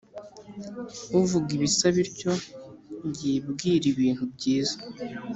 Uvuga 1.19 1.47
ibisa 1.57 1.85
bityo 1.95 2.31
yibwire 3.21 3.85
ibintu 3.93 4.23
byiza 4.33 4.77